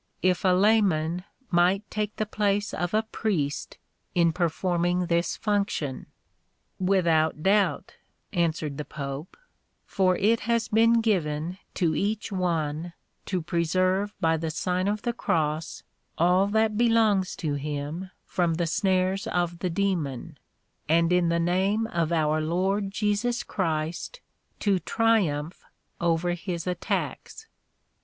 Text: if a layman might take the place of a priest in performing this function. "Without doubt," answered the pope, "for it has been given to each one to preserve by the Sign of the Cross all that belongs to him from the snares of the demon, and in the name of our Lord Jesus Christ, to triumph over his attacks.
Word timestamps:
if 0.23 0.43
a 0.43 0.47
layman 0.47 1.23
might 1.51 1.87
take 1.91 2.15
the 2.15 2.25
place 2.25 2.73
of 2.73 2.91
a 2.91 3.03
priest 3.03 3.77
in 4.15 4.33
performing 4.33 5.05
this 5.05 5.37
function. 5.37 6.07
"Without 6.79 7.43
doubt," 7.43 7.93
answered 8.33 8.77
the 8.77 8.83
pope, 8.83 9.37
"for 9.85 10.17
it 10.17 10.39
has 10.39 10.69
been 10.69 11.01
given 11.01 11.59
to 11.75 11.93
each 11.93 12.31
one 12.31 12.93
to 13.27 13.43
preserve 13.43 14.11
by 14.19 14.35
the 14.35 14.49
Sign 14.49 14.87
of 14.87 15.03
the 15.03 15.13
Cross 15.13 15.83
all 16.17 16.47
that 16.47 16.75
belongs 16.79 17.35
to 17.35 17.53
him 17.53 18.09
from 18.25 18.55
the 18.55 18.65
snares 18.65 19.27
of 19.27 19.59
the 19.59 19.69
demon, 19.69 20.39
and 20.89 21.13
in 21.13 21.29
the 21.29 21.39
name 21.39 21.85
of 21.85 22.11
our 22.11 22.41
Lord 22.41 22.89
Jesus 22.89 23.43
Christ, 23.43 24.19
to 24.61 24.79
triumph 24.79 25.63
over 25.99 26.31
his 26.31 26.65
attacks. 26.65 27.45